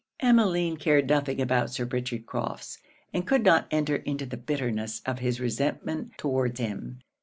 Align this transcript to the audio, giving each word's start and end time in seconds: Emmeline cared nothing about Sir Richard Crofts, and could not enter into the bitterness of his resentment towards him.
Emmeline 0.19 0.77
cared 0.77 1.07
nothing 1.07 1.39
about 1.39 1.69
Sir 1.69 1.85
Richard 1.85 2.25
Crofts, 2.25 2.79
and 3.13 3.27
could 3.27 3.43
not 3.43 3.67
enter 3.69 3.97
into 3.97 4.25
the 4.25 4.35
bitterness 4.35 5.03
of 5.05 5.19
his 5.19 5.39
resentment 5.39 6.17
towards 6.17 6.59
him. 6.59 7.01